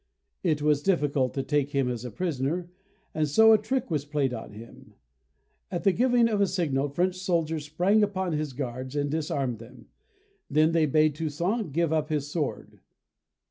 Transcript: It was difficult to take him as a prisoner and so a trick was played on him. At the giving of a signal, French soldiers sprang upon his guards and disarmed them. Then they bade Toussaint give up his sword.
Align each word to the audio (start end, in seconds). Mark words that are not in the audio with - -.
It 0.41 0.63
was 0.63 0.81
difficult 0.81 1.35
to 1.35 1.43
take 1.43 1.73
him 1.73 1.87
as 1.87 2.03
a 2.03 2.09
prisoner 2.09 2.71
and 3.13 3.27
so 3.29 3.53
a 3.53 3.57
trick 3.59 3.91
was 3.91 4.03
played 4.03 4.33
on 4.33 4.51
him. 4.53 4.95
At 5.69 5.83
the 5.83 5.91
giving 5.91 6.27
of 6.27 6.41
a 6.41 6.47
signal, 6.47 6.89
French 6.89 7.17
soldiers 7.17 7.65
sprang 7.65 8.01
upon 8.01 8.31
his 8.31 8.53
guards 8.53 8.95
and 8.95 9.11
disarmed 9.11 9.59
them. 9.59 9.89
Then 10.49 10.71
they 10.71 10.87
bade 10.87 11.13
Toussaint 11.13 11.71
give 11.71 11.93
up 11.93 12.09
his 12.09 12.25
sword. 12.25 12.79